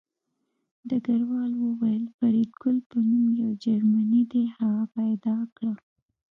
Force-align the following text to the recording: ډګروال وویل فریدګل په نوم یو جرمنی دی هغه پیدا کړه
ډګروال 0.87 1.51
وویل 1.65 2.05
فریدګل 2.17 2.77
په 2.89 2.97
نوم 3.07 3.25
یو 3.41 3.51
جرمنی 3.63 4.23
دی 4.31 4.43
هغه 4.57 4.85
پیدا 4.97 5.37
کړه 5.55 5.73